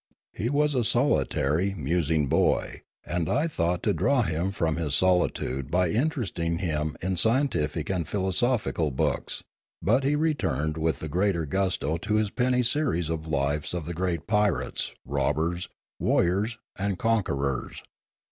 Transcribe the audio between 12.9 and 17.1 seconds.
of lives of the great pirates, robbers, warriors, and